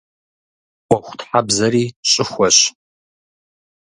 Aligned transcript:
Ӏуэхутхьэбзэри 0.87 1.83
щӀыхуэщ. 2.11 2.57